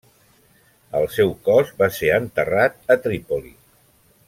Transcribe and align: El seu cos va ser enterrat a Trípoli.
El 0.99 1.05
seu 1.17 1.29
cos 1.49 1.69
va 1.83 1.91
ser 1.99 2.11
enterrat 2.17 2.81
a 2.95 2.99
Trípoli. 3.07 3.57